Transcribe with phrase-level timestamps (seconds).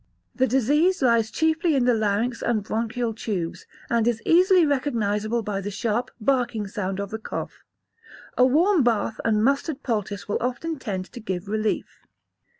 [0.33, 5.61] The disease lies chiefly in the larynx and bronchial tubes, and is easily recognisable by
[5.61, 7.59] the sharp, barking sound of the cough.
[8.35, 11.99] A warm bath and mustard poultice will often tend to give relief.